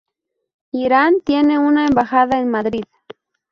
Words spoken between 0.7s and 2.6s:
Irán tiene una embajada en